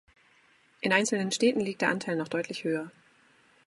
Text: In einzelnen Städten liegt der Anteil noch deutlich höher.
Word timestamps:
In 0.79 0.93
einzelnen 0.93 1.31
Städten 1.31 1.59
liegt 1.59 1.83
der 1.83 1.89
Anteil 1.89 2.15
noch 2.15 2.27
deutlich 2.27 2.63
höher. 2.63 2.89